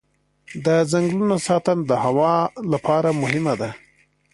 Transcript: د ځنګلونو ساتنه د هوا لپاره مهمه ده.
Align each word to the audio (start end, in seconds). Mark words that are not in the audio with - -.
د 0.65 0.67
ځنګلونو 0.91 1.37
ساتنه 1.47 1.83
د 1.89 1.91
هوا 2.05 2.33
لپاره 2.73 3.09
مهمه 3.21 3.53
ده. 3.61 3.69